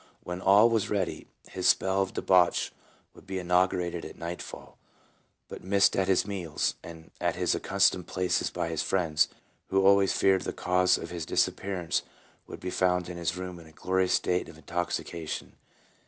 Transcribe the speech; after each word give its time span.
When 0.23 0.41
all 0.41 0.67
was 0.67 0.89
ready 0.89 1.27
his 1.47 1.67
spell 1.67 2.01
of 2.01 2.15
debauch 2.15 2.71
would 3.13 3.27
be 3.27 3.37
inaugurated 3.37 4.03
at 4.03 4.17
nightfall. 4.17 4.79
Being 5.47 5.69
missed 5.69 5.95
at 5.95 6.07
his 6.07 6.25
meals, 6.25 6.73
and 6.81 7.11
at 7.21 7.35
his 7.35 7.53
accustomed 7.53 8.07
places 8.07 8.49
by 8.49 8.69
his 8.69 8.81
friends, 8.81 9.27
who 9.67 9.85
always 9.85 10.11
feared 10.11 10.41
the 10.41 10.53
cause 10.53 10.97
of 10.97 11.11
his 11.11 11.23
disappearance, 11.27 11.99
he 12.01 12.09
would 12.49 12.59
be 12.59 12.71
found 12.71 13.09
in 13.09 13.17
his 13.17 13.37
room 13.37 13.59
in 13.59 13.67
a 13.67 13.71
glorious 13.71 14.13
state 14.13 14.49
of 14.49 14.57
intoxica 14.57 15.27
tion. 15.27 15.57